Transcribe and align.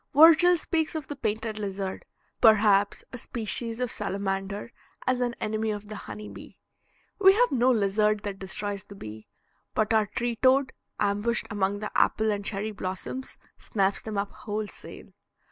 Virgil 0.15 0.57
speaks 0.57 0.95
of 0.95 1.05
the 1.09 1.15
painted 1.15 1.59
lizard, 1.59 2.05
perhaps 2.41 3.03
a 3.13 3.19
species 3.19 3.79
of 3.79 3.91
salamander, 3.91 4.71
as 5.05 5.21
an 5.21 5.35
enemy 5.39 5.69
of 5.69 5.89
the 5.89 5.95
honey 5.95 6.27
bee. 6.27 6.57
We 7.19 7.33
have 7.33 7.51
no 7.51 7.69
lizard 7.71 8.21
that 8.21 8.39
destroys 8.39 8.83
the 8.83 8.95
bee; 8.95 9.27
but 9.75 9.93
our 9.93 10.07
tree 10.07 10.37
toad, 10.37 10.73
ambushed 10.99 11.45
among 11.51 11.81
the 11.81 11.91
apple 11.95 12.31
and 12.31 12.43
cherry 12.43 12.71
blossoms, 12.71 13.37
snaps 13.59 14.01
them 14.01 14.17
up 14.17 14.31
wholesale. 14.31 15.09